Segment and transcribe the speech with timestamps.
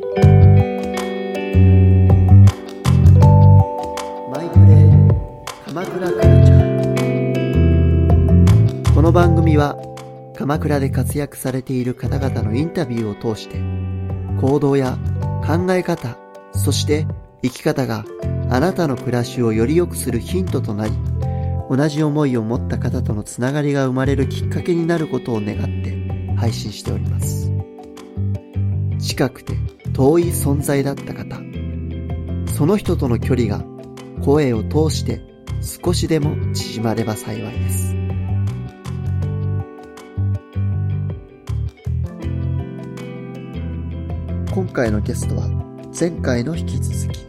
[0.00, 0.04] マ
[4.44, 4.92] イプレ
[5.66, 9.76] 鎌倉カルチャーこの番組は
[10.36, 13.56] 鎌倉で活躍されている方々のインタビューを通して
[14.40, 14.96] 行動や
[15.44, 16.16] 考え方
[16.52, 17.08] そして
[17.42, 18.04] 生き方が
[18.50, 20.92] あなたの暮らしをより良くするヒントとなり
[21.68, 27.50] 同じ思いを持った方とのつながりが生まれるきっかけになることを願って配信しております。
[28.98, 29.54] 近くて
[29.98, 31.40] 遠い存在だった方。
[32.54, 33.64] その人との距離が
[34.22, 35.20] 声を通して
[35.60, 37.96] 少しでも縮まれば幸いです。
[44.54, 45.48] 今回のゲストは
[45.98, 47.26] 前回の引き続き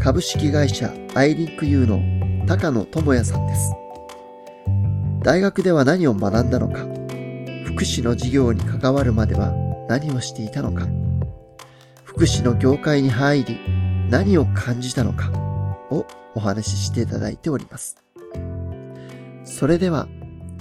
[0.00, 2.00] 株式会社アイリンク U の
[2.44, 3.72] 高野智也さんです。
[5.22, 6.80] 大学では何を学んだのか
[7.66, 9.52] 福祉の事業に関わるまでは
[9.88, 10.88] 何をしていたのか
[12.20, 13.58] 福祉の業界に入り
[14.10, 15.30] 何を感じたのか
[15.90, 17.96] をお話ししていただいております。
[19.42, 20.06] それでは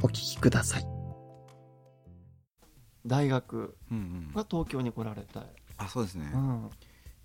[0.01, 0.87] お聞きください。
[3.05, 3.99] 大学うんう
[4.31, 5.43] ん、は東京に来られた、
[5.75, 6.69] あそうですね、うん、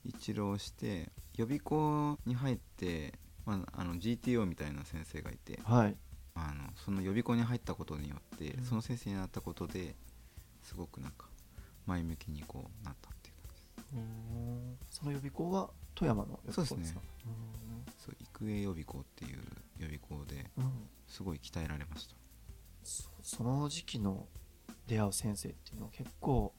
[0.04, 3.14] 一浪して予備校に入って、
[3.46, 5.96] まあ、あの GTO みたいな先生がいてはい。
[6.34, 8.64] あのその予備校に入ったことによって、うん。
[8.64, 9.94] その先生になったことで
[10.60, 11.28] すごくなんか
[11.86, 13.13] 前向きにこうなった
[14.90, 16.66] その予備校は富山の予備校ですか？
[16.66, 17.00] そうですね。
[17.98, 19.38] そう育英予備校っていう
[19.78, 20.50] 予備校で
[21.06, 22.14] すごい鍛えられました。
[22.82, 24.26] そその時期の
[24.86, 26.52] 出会う先生っていうのは結構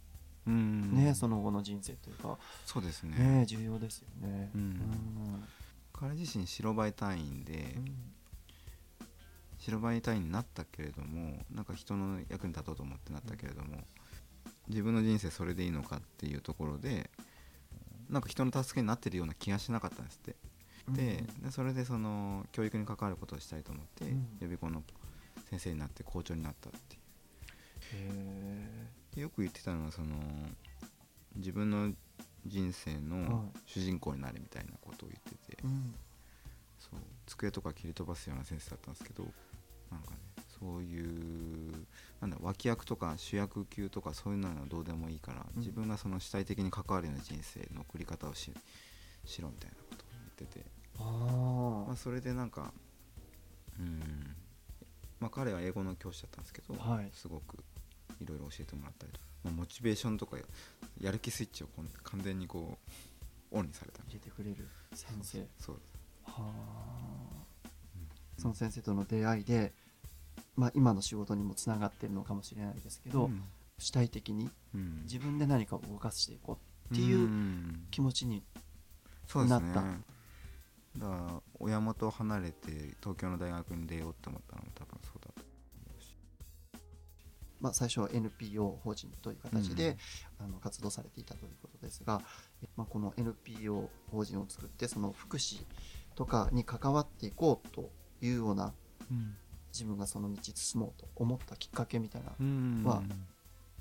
[0.47, 0.93] うん。
[0.93, 3.17] ね、その後の人生というか、そうですね。
[3.17, 4.51] ね、重要ですよね。
[4.53, 5.43] うん。
[5.91, 7.95] 彼自身白バイ隊員で、うん。
[9.57, 13.77] 白バイ隊員になったけれどもなんか人の役に立とうと思ってなったけれども
[14.67, 17.09] 自分の人生それでいいのかっていうところで
[18.09, 20.35] なんか人の助けになってるような気がしなかったんですって、
[20.89, 24.37] ででそれでその教育に関わることをしたいと思って、うん。
[24.41, 24.83] 予備校の
[25.49, 26.99] 先生になって校長になったってい
[29.17, 29.21] う。
[29.21, 30.15] よく言ってたのはその
[31.35, 31.91] 自分の
[32.45, 33.59] 人生はのい。
[33.65, 35.63] 主人公になれみたいなことを言ってて、
[36.79, 36.99] そう。
[37.25, 39.23] 机とか切り飛ばすような先生だったんですけど
[39.91, 40.17] なんかね
[40.65, 41.85] そういう
[42.21, 45.59] なんだ脇役とか主役級とかそういうのはどうでもいいから、うん。
[45.59, 48.51] 自分がその主体的に関わるような人生の送り方をし
[49.25, 50.65] しろみたいなことを言ってて、
[50.97, 52.73] まああ、それでなんか
[53.79, 54.35] うん。
[55.19, 57.09] まあ彼は英語の教師だったんですけど、はい。
[57.13, 57.57] すごく
[58.19, 60.43] いろいろ教えてもらったりとか、まあ、モチベーションとかや
[60.99, 62.77] やる気スイッチをこう完全にこ
[63.51, 65.45] うオンにされたあ入れてくれる先生。
[65.59, 65.79] そう
[66.23, 66.51] は
[67.65, 67.69] あ、
[68.37, 69.73] その先生との出会いで、
[70.55, 73.43] まあ、今の仕事にもつながってるのかもしれないですけど、うん。
[73.77, 75.01] 主体的にうん。
[75.03, 76.57] 自分で何かを動かしていこ
[76.89, 77.87] うっていううん。
[77.91, 78.43] 気持ちに、
[79.27, 79.67] そうですね。
[79.67, 79.81] なった。
[80.99, 82.71] だから親元を離れて
[83.01, 86.17] 東京の大学に出ようって思ったのも多分そうだと思うし。
[87.59, 89.97] まあ、最初は NPO 法人という形で、
[90.39, 92.21] あの活動されていたということですが、
[92.63, 95.65] えまあ、この NPO 法人を作ってその福祉
[96.15, 97.89] とかに関わっていこうと
[98.21, 98.73] いうような
[99.75, 102.83] 自分がその道進もうと思ったきっかけみたいなうん。
[102.85, 103.03] は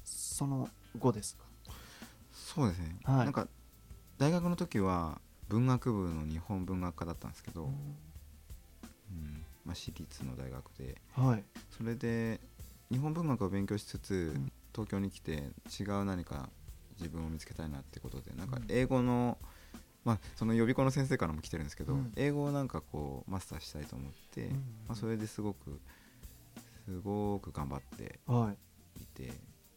[0.04, 0.68] その
[0.98, 1.44] 後ですか？
[2.32, 3.24] そうですね、はい。
[3.26, 3.46] なんか
[4.18, 9.44] 大学の時は文学部の日本文学科だったんですけど、うん。
[9.64, 11.00] まあ、私立の大学で。
[11.12, 11.44] はい。
[11.76, 12.40] それで
[12.90, 14.52] 日本文学を勉強しつつ、ん。
[14.72, 15.50] 東京に来て
[15.80, 16.48] 違う何か
[16.98, 18.66] 自分を見つけたいなってことでなんかうん。
[18.68, 19.38] 英語の、
[20.04, 22.12] まあ、その予備校の先生からも来てるんですけど、うん。
[22.16, 24.56] 英語をなんかこうマスターしたいと思って、うん
[24.86, 25.80] まあ、それですごく
[26.84, 28.52] すごく頑張っては
[28.98, 29.02] い。
[29.02, 29.32] いて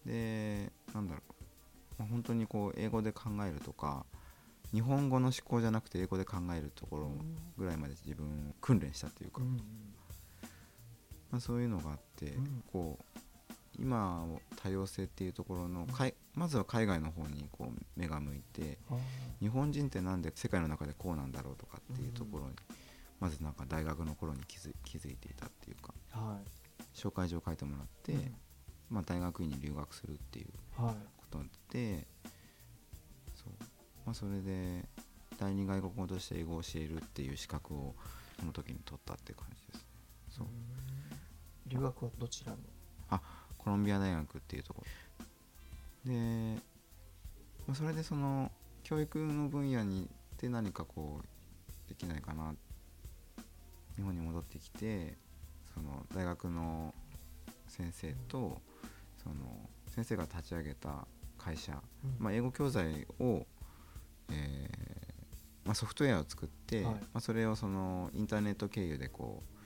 [0.05, 1.33] でなんだろう、
[1.99, 4.05] まあ、本当にこう英語で考えるとか
[4.73, 7.11] 日本語の思考じゃなくて英語で考えるところ
[7.57, 9.57] ぐらいまで自分を訓練したっていうか、うん。
[11.31, 12.63] まあ、そういうのがあって、うん。
[12.71, 13.19] こう
[13.79, 18.95] 今多様性っていうところのかいまずは海外の方にこう目が向いてあ
[19.39, 22.51] 日本人ってなんで世界の中でこうなんだろうとかっていうところに、
[23.19, 26.39] まずなんか大学の頃に気づ気づいていたっていうかーは
[26.95, 28.35] 紹介状を書いてもらって、うん。
[28.89, 30.47] まあ、大学院に留学するっていう
[30.77, 30.93] こ
[31.29, 31.39] と
[31.71, 32.07] で
[33.35, 33.49] そう、
[34.05, 34.87] まあ、それで
[35.37, 37.95] 第二外国語として英語を教えるっていう資格を
[38.39, 39.81] その時に取ったって感じですね。
[40.29, 40.47] そう。
[41.67, 42.57] 留学はどちらに
[43.67, 44.81] コロンビア大学っていうとこ
[46.05, 46.09] ろ。
[46.09, 46.55] で、
[47.67, 48.49] まあ、それでその
[48.83, 50.07] 教育の分野に
[50.39, 52.55] で何かこうできないかな。
[53.97, 55.17] 日本に戻ってきて
[55.73, 56.95] その大学の
[57.67, 58.61] 先生と
[59.21, 59.35] その
[59.89, 61.05] 先生が立ち上げた
[61.37, 61.81] 会社、
[62.19, 63.45] まあ、英語教材を
[64.29, 65.07] えー
[65.65, 66.93] まあ、ソフトウェアを作って、はい。
[66.93, 69.56] まあ、それをそのインターネット経由でこう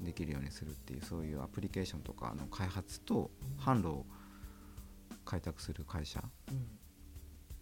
[0.00, 4.06] できるようにするっていうそういうアプリケーションとかの開発と販路を
[5.24, 6.22] 開拓する会社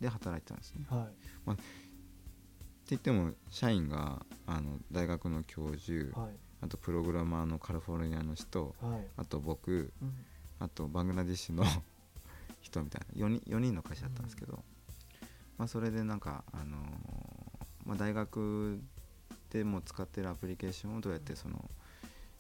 [0.00, 0.84] で働いてたんですね。
[0.88, 1.08] は
[1.48, 1.52] い。
[1.52, 1.62] って
[2.90, 6.30] 言っても社員があの大学の教授、はい。
[6.62, 9.06] あとプログラマーのカリフォルニアの人はい。
[9.16, 10.14] あと僕うん。
[10.58, 11.64] あとバングラデシュの
[12.60, 14.64] 人みたいな 4, 人4人の会社だったんですけど、
[15.58, 17.56] まあ、それでなんか、あのー
[17.86, 18.80] まあ、大学
[19.50, 21.70] でも使ってるアプリケーションをどうやってその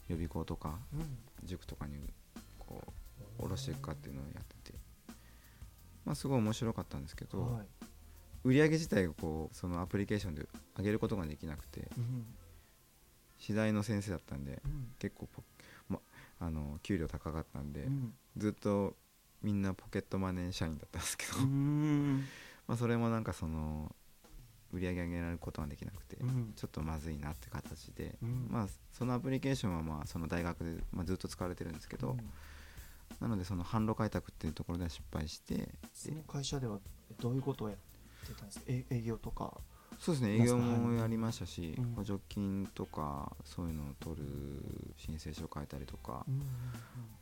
[0.08, 0.78] 予備校とか
[1.44, 2.12] 塾とかに
[2.58, 2.82] こ
[3.38, 4.78] う下ろしていくかっていうのをやってて、
[6.04, 7.66] まあ、すごい面白かったんですけど、はい。
[8.44, 10.46] 売り上げ自体がこうそのアプリケーションで
[10.78, 12.24] 上げることができなくてうん。
[13.38, 14.88] 次第の先生だったんでうん。
[14.98, 15.42] 結構ポ、
[15.88, 15.98] ま、
[16.38, 18.14] あの給料高かったんで、うん。
[18.36, 18.94] ずっと
[19.42, 22.24] みんなポケットマネー社員だったんですけど、うん。
[22.68, 23.94] まあそれもなんかその
[24.76, 26.52] 売り上げ上げられることができなくて、うん。
[26.54, 28.48] ちょっとまずいなって形で、うん。
[28.50, 32.16] まあそのアプリケーションはまあその大学で、まあ、ずっと使われてるんですけど、
[33.20, 36.78] なのでその販路開拓っていうところでは失敗してその会社では
[37.20, 37.78] どういうことをやっ
[38.28, 38.64] てたんですか？
[38.68, 39.54] え営業とか？
[39.98, 41.94] そうですね営業もやりましたし、うん。
[41.94, 44.24] 補助金とかそういうのを取る
[44.98, 46.26] 申請書を書いたりとか、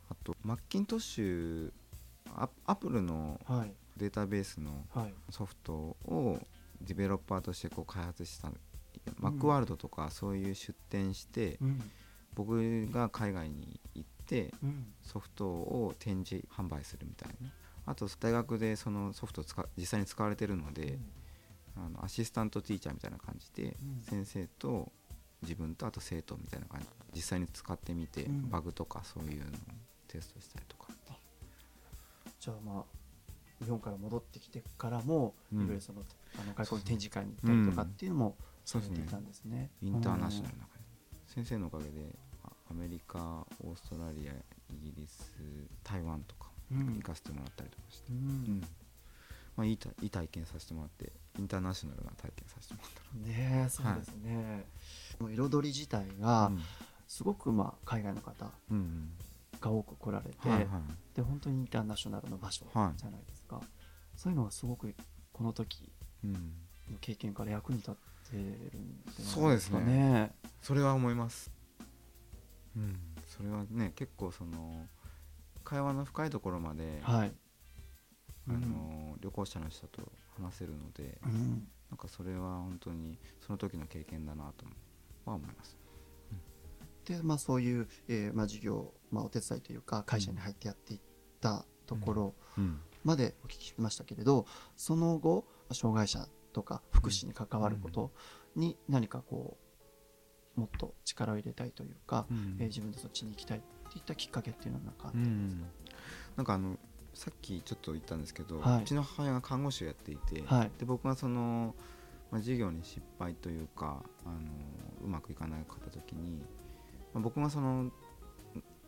[0.09, 1.71] あとマッキントッシュ
[2.35, 3.71] アアプルのはい。
[3.97, 5.13] データベースのはい。
[5.29, 6.37] ソフトを
[6.85, 8.51] ディベロッパーとしてこう開発した、
[9.19, 11.91] マックワールドとかそういう出展して、うん。
[12.35, 14.93] 僕が海外に行ってうん。
[15.03, 17.49] ソフトを展示販売するみたいな。
[17.85, 20.97] あと大学でそのソフトを使実際に使われてるので、
[21.77, 24.01] あのアシスタントティーチャーみたいな感じで、うん。
[24.01, 24.91] 先生と
[25.43, 28.49] 自分とあと生徒みたいな感じ実際に使ってみて、うん。
[28.49, 29.49] バグとかそういうのを
[30.07, 30.87] テストしたりとか。
[32.39, 32.83] じゃあまあ
[33.63, 35.63] 日本から戻ってきてからも、うん。
[35.63, 36.01] いろいろその
[36.41, 38.95] あの外国の展示会に行ったりとかっていうのもそうですね。
[38.97, 39.71] されていたんですね。
[39.81, 40.69] インターナショナルな感
[41.27, 44.35] じ、先生のおかげであアメリカオーストラリアイ
[44.81, 45.31] ギリス
[45.83, 46.95] 台湾とかうん。
[46.95, 48.17] 行かせてもらったりとかして、うん。
[48.17, 48.61] うん。
[49.55, 52.91] まあ、いいたいい体験させてもらってインターナショナルな体験させてもらっ
[53.23, 54.65] たねえそうですね。
[55.17, 56.59] この彩り自体がうん
[57.07, 59.11] すごくまあ海外の方うん。
[59.61, 60.67] が多く来られて、
[61.15, 63.61] で本当にインターナショナルの場所じゃはいないですか。
[64.15, 64.93] そういうのがすごく
[65.31, 65.94] この時うん
[66.33, 67.99] の経験から役に立って
[68.33, 69.79] るんじゃないそうですね。
[69.81, 70.35] ね。
[70.61, 71.51] それは思います。
[72.75, 72.97] うん。
[73.27, 74.85] それはね結構その
[75.63, 77.33] 会話の深いところまで、はい。
[78.47, 80.11] あの旅行者の人と
[80.41, 81.67] 話せるので、うん。
[81.89, 84.65] なんかそれは本当にその時の経験だなと
[85.25, 85.77] は思います。
[87.05, 90.99] で、まあ、そういう、えーまあ、事業、まあ、お手伝いというか会社に入ってやっていっ
[91.39, 92.79] たところうん。
[93.03, 98.11] までお聞きしましたけれど、その後障害者とか福祉に関わること
[98.55, 99.57] に何かこ
[100.57, 102.57] うもっと力を入れたいというか、うん。
[102.59, 105.65] えー自分でそっちに行きたいっていったきっかけっていうのは何かあっうたんですん。
[106.37, 106.77] なんかあの
[107.13, 108.83] さっきちょっと言ったんですけど、はい。
[108.83, 110.71] うちの母親が看護師をやっていて、はい。
[110.79, 111.75] で僕がその、
[112.31, 114.39] まあ、授業に失敗というかあの
[115.03, 116.39] うまくいかなかった時に、
[117.13, 117.91] まあ、僕がその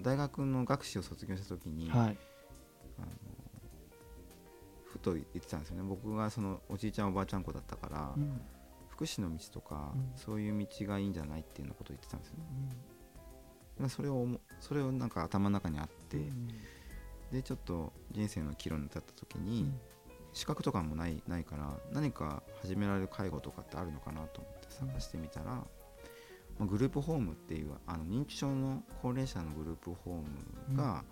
[0.02, 2.18] 大学の学士を卒業した時に、かはい。
[3.00, 3.08] あの
[4.98, 5.84] ふと言ってたんですよね。
[5.84, 8.42] 僕がそのおじいちゃんおばあちゃん子だったから、うん。
[8.90, 10.12] 福祉の道とか、うん。
[10.16, 12.44] そういう道がいいんじゃないっていうようなことを言ってたんですよね。
[13.80, 16.48] まあそれを思それをなんか頭の中にあって、うん。
[17.32, 19.72] でちょっと人生の岐路に立った時に、
[20.34, 25.66] 資格とかもないないから何か始められる介護とかってあるのかなと思って探してみたら、ま
[26.62, 31.04] あ、グループホームっていうあの認知症の高齢者のグループホームが、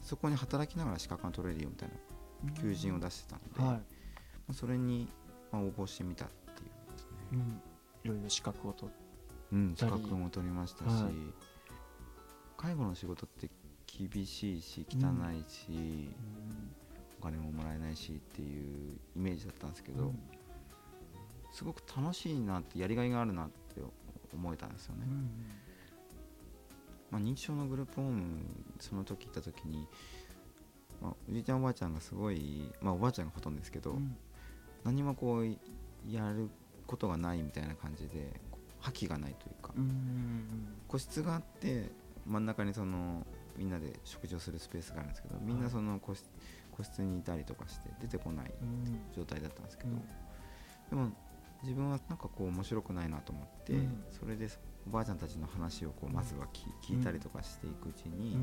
[0.00, 1.94] そこに働きながら資格が取れるよみたいな
[2.60, 3.70] 求人を出してたので、はい。
[3.70, 3.82] ま
[4.50, 5.08] あそれに、
[5.50, 7.10] まあ、応募してみたっていうですね。
[7.32, 7.60] うん。
[8.04, 8.92] いろいろ資格を取
[9.52, 11.12] うん、資格も取りましたし、はい。
[12.56, 13.48] 介護の仕事って
[13.86, 16.10] 厳しいし汚いし、
[17.20, 20.12] お金ももらえないしっていうイメージだったんですけど、
[21.52, 23.80] すごく楽しいなってやりがいがあるなって
[24.34, 25.06] 思えたんですよね、
[27.10, 28.42] まあ、認知症のグループホーム
[28.78, 29.88] その時行った時に、
[31.06, 33.96] まあ、おじいちゃんおばあちゃんがすごい、まあ、おばあちゃんがほとんどですけど、
[34.84, 35.46] 何もこう
[36.10, 36.50] やる
[36.86, 38.40] ことがないみたいな感じで
[38.80, 39.72] 覇気がないというか、
[40.88, 41.90] 個室があって
[42.26, 43.24] 真ん中にその
[43.56, 46.24] みんなで食事をするスペースがあるんですけどみんなその個室
[46.72, 48.52] 個室にいたりとかして出てこない
[49.16, 49.90] 状態だったんですけど、
[50.90, 51.10] でも
[51.62, 54.04] 自分はなんかこう面白くないなと思って、うん。
[54.10, 54.48] それで
[54.86, 58.36] おばあちゃんたちの話をこうまずは聞聞いたりとかしていくうちに、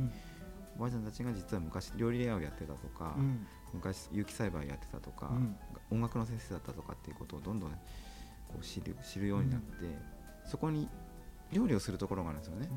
[0.75, 3.46] おばあちゃんたちが実は昔料理屋をやってたとか、うん。
[3.74, 5.56] 昔有機栽培やってたとか、うん。
[5.92, 7.77] 音楽の先生だったとかっていうことをどんどんこ
[8.60, 9.98] う知る知るようになって、
[10.46, 10.89] そこに
[11.51, 12.70] 料理をするところがあるんですよね。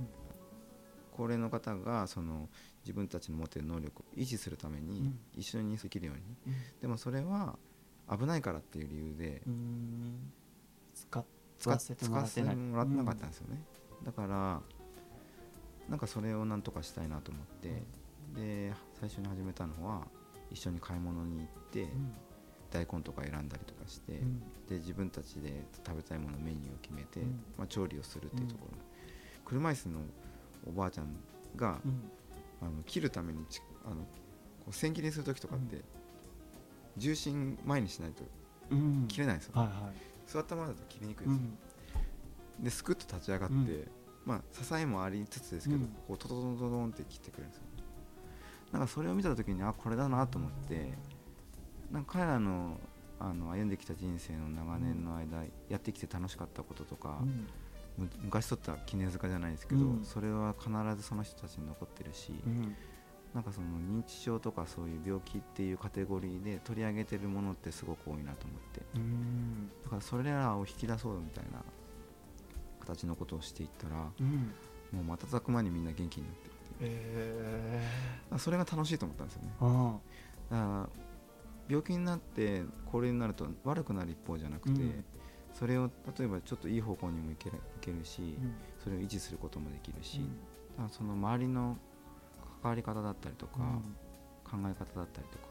[1.17, 2.49] 高齢の方がその
[2.85, 5.19] 自分たちの持っている能力を維持するためにうん。
[5.35, 6.55] 一緒にできるように、うん。
[6.83, 7.59] でもそれは
[8.11, 10.33] 危ないからっていう理由でうん。
[11.59, 13.63] 使わせてもらって使わないせてもらってなかったんですよね、
[14.05, 14.61] だから
[15.89, 17.83] なんかそれをなんとかしたいなと思って、
[18.35, 20.07] で最初に始めたのは
[20.51, 22.15] 一緒に買い物に行って、うん。
[22.69, 24.41] 大根とか選んだりとかして、うん。
[24.69, 27.45] で自分たちで食べたいものメニューを決めて、うん。
[27.57, 28.79] まあ、調理をするっていうところ、
[29.45, 30.01] 車椅子の
[30.69, 31.07] おばあちゃん
[31.55, 32.11] が、うん。
[32.61, 34.03] あの切るためにちあのこ
[34.71, 35.83] う千切りにする時とかって、
[36.97, 38.25] 重心前にしないと
[38.71, 39.05] うん。
[39.09, 39.53] 切れないんですよ、
[40.27, 41.51] 座ったままだと切りにくいんですよ、
[42.59, 42.65] うん。
[42.65, 43.89] ですくっと立ち上がって、うん
[44.27, 45.89] まあ支えもありつつですけど、うん。
[46.07, 47.65] こうトトトトトンって切ってくれるんですよ
[48.73, 50.93] なんかそれを見た時にあこれだなと思って
[51.91, 52.79] なんか彼らの
[53.19, 57.47] あの歩んできた人生の長年の間、やってきて楽しかったこととか、うん。
[57.97, 60.05] む昔撮った絹塚じゃないですけど、うん。
[60.05, 62.77] それは必ずその人たちに残ってるし、うん。
[63.33, 68.83] なんかその認知症とかそういう病気っていうカテゴリーで取り上げてるものってすごく多いなと思って。
[68.97, 69.71] うん。
[69.83, 71.63] だからそれらを引き出そうみたいな
[72.87, 74.53] 形のことをしていったらうん。
[74.93, 76.49] もう瞬く間にみんな元気になって。
[76.49, 79.51] っていうへだからそれが楽しいと思ったんですよね。
[80.51, 80.89] だから
[81.69, 85.05] 病気になって高齢になると悪くなる一方じゃなくて、うん。
[85.53, 88.55] それを例えばちょっといい方向にもいけるいけるし、うん。
[88.83, 90.25] それを維持することもできるし、うん。
[90.25, 90.29] だ
[90.77, 91.77] からその周りの
[92.63, 93.97] 関わり方だったりとか、うん。
[94.47, 95.45] 考え方だったりとか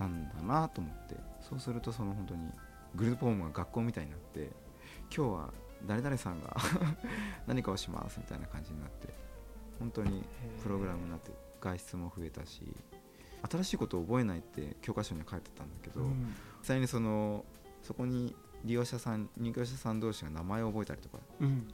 [0.00, 1.14] なんだなと思って
[1.48, 2.50] そうするとその本当に
[2.96, 4.50] グループホームが学校みたいになって
[5.14, 5.50] 今日は
[5.84, 6.56] 誰々さんが
[7.46, 9.08] 何かをしますみたいな感じになって
[9.78, 10.24] 本当に
[10.62, 12.74] プログラムになって外出も増えたし
[13.50, 16.34] 新しいことを覚えないって教科書には書いてたんだけど、うん。
[16.60, 17.44] 実際にその
[17.82, 21.68] そこに利用者さん入居者さん同士が名前を覚えたりとかうん。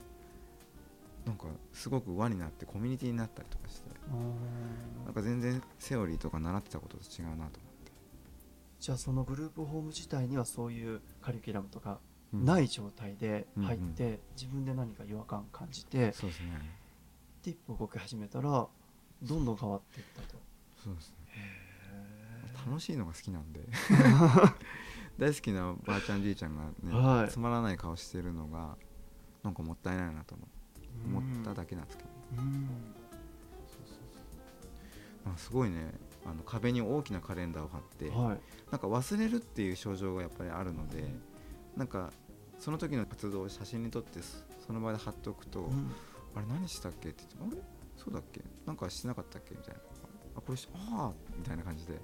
[1.24, 3.90] なんかすごく輪になってコミュニティになったりとかして
[5.04, 7.92] なんか全然セオリーとか習ってたことと違うなと思って、
[8.80, 13.94] じゃあそのグループホーム自体にはそういうカリキュラムとかうんない状態で入っうん。
[13.94, 16.78] て自分で何か違和感感じてそうですね。
[17.42, 18.66] で一歩動き始めたら
[19.22, 20.36] どんどん変わっていったと。
[20.82, 21.16] そうですね。
[21.28, 23.60] へ楽しいのが好きなんで。
[25.18, 27.28] 大好きなばあちゃんじいちゃんがね、はい。
[27.28, 28.76] つまらない顔してるのが
[29.42, 30.34] なんかもったいないなと
[31.06, 32.10] 思っただけなんですけど、
[35.36, 35.92] すごいね
[36.24, 38.40] あの壁に大きなカレンダーを貼って、はい。
[38.70, 41.04] なんか忘れるっていう症状がやっぱりあるので
[41.76, 42.10] なんか
[42.62, 44.36] その時の活動を写真に撮ってそ
[44.68, 45.90] その場で貼っておくと、うん。
[46.36, 47.62] あれ何したっけって言ってあれ？
[47.96, 48.40] そうだっけ？
[48.64, 49.80] なんかしてなかったっけみたいな。
[50.36, 51.94] あこれしああみたいな感じで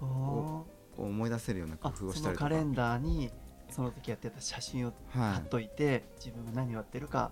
[0.00, 2.48] 思い出せるような工あ夫をしたりとか。
[2.48, 3.30] そのカレンダーに
[3.70, 5.32] その時やってた写真をはい。
[5.34, 7.30] 貼っといて、自分が何をやってるか、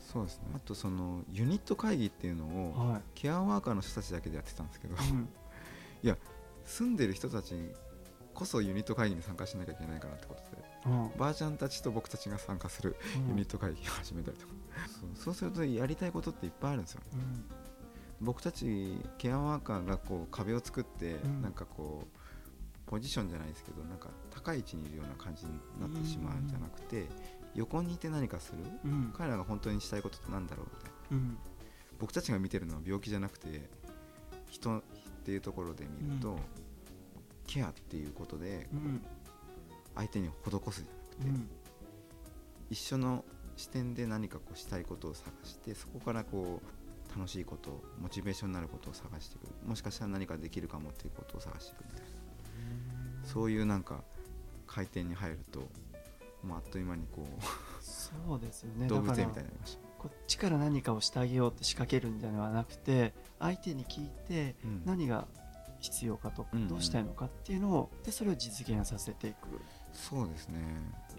[0.00, 0.44] そうですね。
[0.56, 4.94] あとそのユニット会議っていうのをはケアワーカーの人たちだけでやってたんですけど。
[4.94, 5.28] いうん。
[6.64, 7.54] 住んでる人たち
[8.36, 11.10] こそユニット会議に参加しなきゃいけないかなってことでうん。
[11.18, 12.96] ばあちゃんたちと僕たちが参加する
[13.28, 14.52] ユニット会議を始めたりとか、
[14.86, 17.06] そうそうするとやりたいことっていっぱいあるんですよね。
[17.14, 17.44] うん。
[18.20, 21.42] 僕たちケアワーカーがこう壁を作って、うん。
[21.42, 22.18] なんかこう
[22.86, 27.06] ポジションじゃないですけどなんか高い位置にいるような感じになってしまうんじゃなくて、
[27.54, 28.58] 横にいて何かする。
[28.84, 29.12] うん。
[29.16, 31.16] 彼らが本当にしたいことってなんだろうみたいな。
[31.16, 31.38] うん。
[31.98, 33.70] 僕たちが見てるのは病気じゃなくて
[34.50, 34.82] 人っ
[35.24, 36.38] ていうところで見ると、うん
[37.46, 39.02] ケアっていうことでうん。
[39.94, 41.48] 相手に施すじゃなくて、うん。
[42.70, 43.24] 一緒の
[43.56, 52.06] 視点で何かこうしたいことを探してそこからこう楽しいことモチベーションになることを探していくもしかしたら何かできるかもっていうことを探していくみたいな。
[53.24, 54.02] そういうなんか
[54.66, 55.60] 回転に入ると
[56.42, 57.26] もうあっという間にこ
[57.80, 58.86] そうですよね。
[58.86, 64.82] う動物園みたいになりました、こっちから何かをしてあげようって仕掛けるんではなくて相手に聞いてうん。
[64.84, 65.26] 何が
[65.80, 69.60] 必要かとか、うんうんどうしたいのかっていうのをでそれを実現させていく。
[69.92, 70.60] そうですね。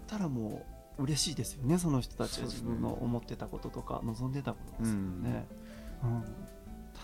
[0.06, 0.66] たらも
[0.98, 5.46] う嬉しいですよねその人たちは自分の思ってたこととか望んでたことですよね、
[6.02, 6.24] うん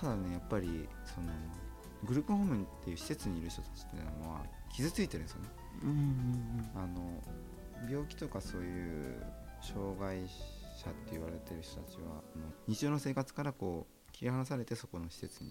[0.01, 1.29] ただねやっぱりその
[2.03, 4.41] グループホームっていう施設にいる人たちっていうのは
[4.75, 5.49] 傷ついてるんですよね。
[5.83, 6.71] うんうん。
[6.75, 7.23] あの
[7.89, 9.25] 病気とかそういう
[9.63, 15.51] 障害者って言われてる人たちはあの日常の生活からこう切り離されてそこの施設に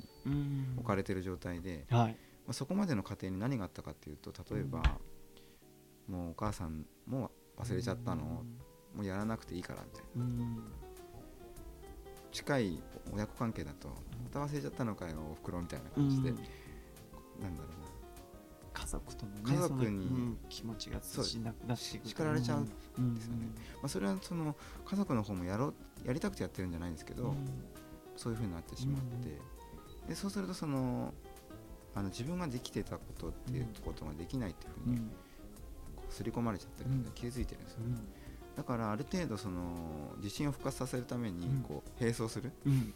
[0.77, 2.12] 置かれてる状態で、はい。
[2.46, 4.82] まあ、そこまでの過程に何があったかっていうと例えば、
[6.08, 8.24] もうお母さんも忘れちゃったの、
[8.96, 10.24] もうやらなくていいからみたいな。
[10.24, 10.63] うん。
[12.32, 16.38] 近い親子関係だとまた忘れちゃったのかよおふくろみたいな感じで、うん。
[17.41, 17.84] なんだろうな。
[18.74, 22.62] 家族とのね家族に気持ちが通じなくなって叱られちゃう
[23.01, 23.46] んですよね。
[23.75, 24.55] まあ、それはその
[24.86, 25.74] 家族の方もやろう
[26.08, 27.36] やりたくてやってるんじゃないんですけど、
[28.15, 29.39] そういう風になってしまって、
[30.08, 31.13] でそうするとその
[31.96, 35.12] あの自分ができてたことっていうことができないっていう風にうん。
[36.10, 37.13] 刷り込まれちゃってるんで、うん。
[37.13, 37.98] 気づいてるんですよ、うん。
[38.55, 41.62] だからある程度その自信を復活させるためにうん。
[41.63, 42.93] こう並走する、うん。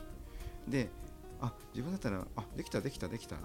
[0.67, 0.89] で
[1.41, 3.35] あ自分だったらあできたできたできた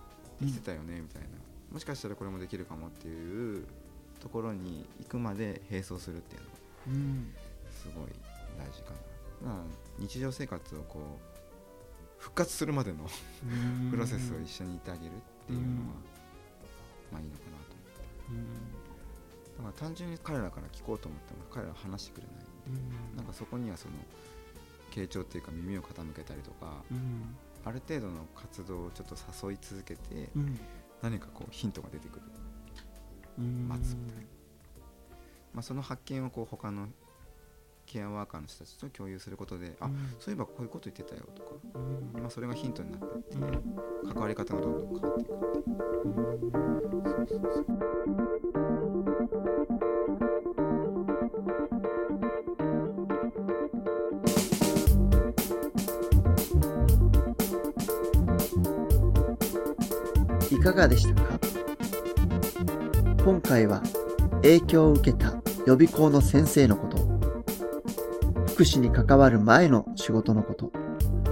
[0.41, 1.29] できてたよねみたいな、
[1.71, 3.67] もしかしたらこれもできるかもっていう
[4.21, 6.53] ところに行くまで並走するっていうのが
[6.89, 7.35] うん。
[7.71, 8.07] すごい
[8.59, 8.91] 大事か
[9.43, 9.51] な。
[9.51, 9.65] だから
[9.99, 11.32] 日常生活をこう
[12.23, 13.91] 復活するまでのうん。
[13.91, 15.73] プロセスを一緒にいてあげるっていうのは、
[17.11, 19.59] まあいいのかなと思って。
[19.59, 23.17] だから単純に彼らから聞こうと思っても彼らは話してくれないうん。
[23.17, 23.95] なんかそこにはその
[24.93, 27.35] 傾聴っていうか耳を傾けたりとかうん。
[27.65, 30.61] ある程度の活動をちょっと誘い続けてうん。
[31.03, 32.23] 何かこうヒントが出てくる、
[33.41, 33.67] うん。
[33.69, 34.23] 待つみたいな。
[35.55, 36.87] まあ、その発見をこう他の
[37.93, 41.79] ケアワーカーの人たちと共有することで、あそういえばこういうこと言ってたよとか、う
[42.19, 42.23] ん。
[42.23, 43.51] まあ、それがヒントになってって、うん。
[44.15, 45.65] 関わり方がどんどん変わっていくっていう
[46.55, 47.61] うんそうそうそ
[60.57, 61.39] ういかがでしたか？
[63.23, 63.83] 今回は
[64.37, 65.35] 影響を受けた
[65.67, 67.02] 予備校の先生のこと、
[68.53, 70.73] 福祉に関わる前の仕事のこと、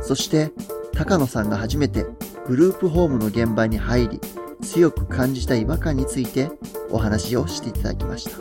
[0.00, 0.52] そして
[0.94, 2.06] 高野さんが初めて
[2.46, 4.20] グループホームの現場に入り
[4.62, 6.50] 強く感じた違和感について
[6.88, 8.38] お話をしていただきました。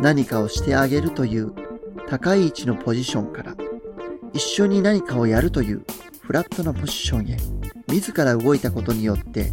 [0.00, 1.52] 何かをしてあげるという
[2.08, 3.54] 高い位置のポジションから
[4.32, 5.84] 一緒に何かをやるという
[6.22, 7.36] フラットなポジションへ
[7.86, 9.52] 自ら動いたことによって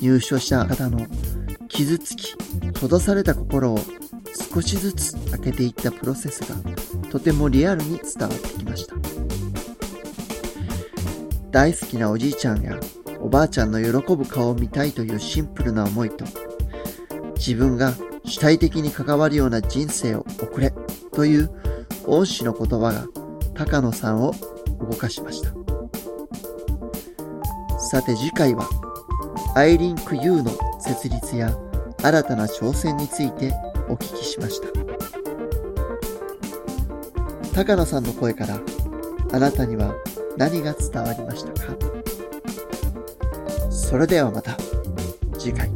[0.00, 1.06] 入所した方の
[1.68, 2.34] 傷つき
[2.72, 3.78] 閉ざされた心を
[4.36, 6.56] 少しずつ開けていったプロセスが
[7.10, 8.94] とてもリアルに伝わってきました。
[11.50, 12.78] 大好きなおじいちゃんや
[13.20, 16.24] おばあちゃんの喜ぶ顔を見たいというシンプルな思いと
[17.36, 20.74] 自分が主体的に関わるような人生を送れ
[21.12, 21.50] という
[22.06, 23.06] 恩師の言葉が
[23.54, 24.34] 高野さんを
[24.80, 25.50] 動かしました。
[27.78, 28.68] さて次回は、
[29.54, 31.56] アイリンク U の設立や
[32.02, 33.52] 新たな挑戦について
[33.88, 34.68] お聞きしました。
[37.54, 38.60] 高野さんの声から、
[39.32, 39.94] あなたには
[40.36, 41.76] 何が伝わりましたか？
[43.70, 44.56] それではまた、
[45.38, 45.70] 次回。